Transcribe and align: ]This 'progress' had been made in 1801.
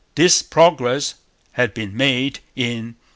]This 0.15 0.41
'progress' 0.41 1.13
had 1.51 1.75
been 1.75 1.95
made 1.95 2.39
in 2.55 2.95
1801. 2.95 2.95